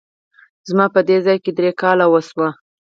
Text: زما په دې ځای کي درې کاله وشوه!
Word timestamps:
زما 0.69 0.85
په 0.95 0.99
دې 1.07 1.17
ځای 1.25 1.37
کي 1.43 1.51
درې 1.57 1.71
کاله 1.81 2.05
وشوه! 2.09 2.49